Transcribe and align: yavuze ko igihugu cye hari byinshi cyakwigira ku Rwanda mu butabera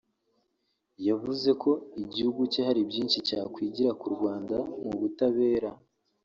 yavuze 1.07 1.49
ko 1.61 1.71
igihugu 2.03 2.41
cye 2.51 2.61
hari 2.67 2.81
byinshi 2.89 3.17
cyakwigira 3.27 3.91
ku 3.99 4.07
Rwanda 4.15 4.57
mu 4.83 4.93
butabera 4.99 5.69